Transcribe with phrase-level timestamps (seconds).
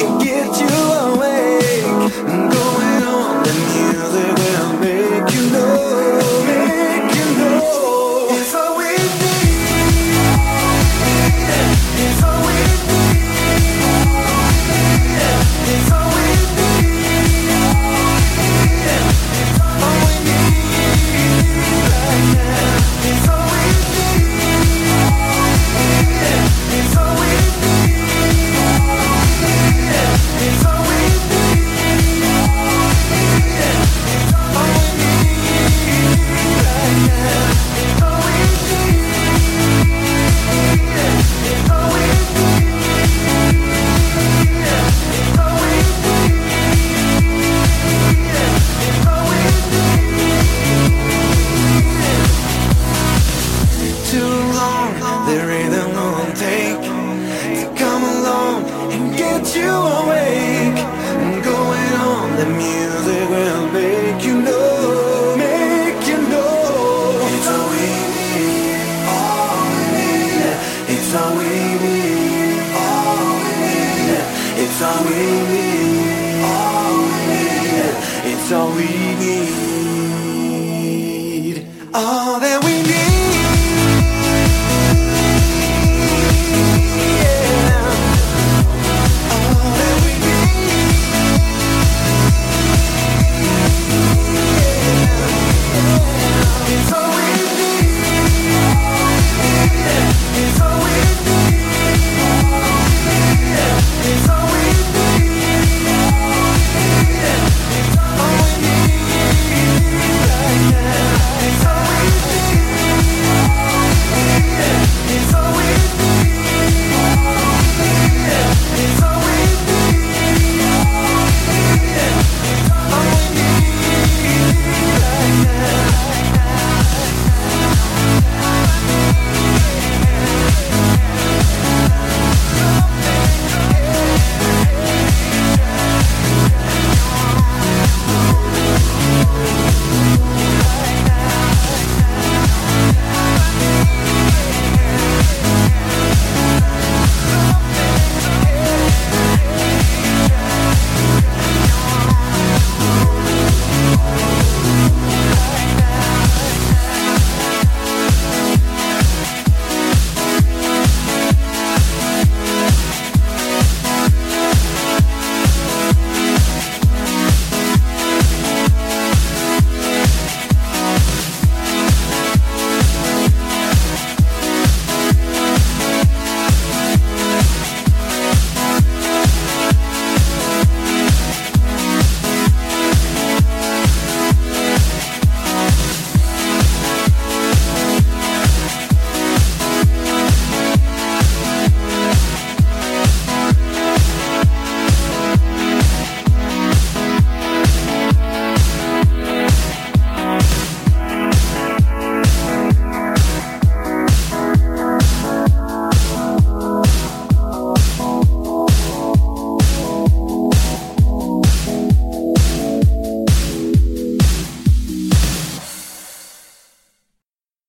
[0.00, 0.37] and give.